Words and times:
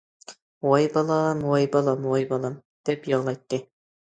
«ۋاي 0.67 0.87
بالام، 0.95 1.43
ۋاي 1.51 1.67
بالام، 1.75 2.09
ۋاي 2.15 2.27
بالام» 2.33 2.57
دەپ 2.91 3.07
يىغلايتتى. 3.13 3.63